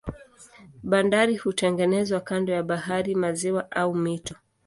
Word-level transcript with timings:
Bandari 0.83 1.35
hutengenezwa 1.37 2.19
kando 2.19 2.53
ya 2.53 2.63
bahari, 2.63 3.15
maziwa 3.15 3.71
au 3.71 3.95
mito. 3.95 4.35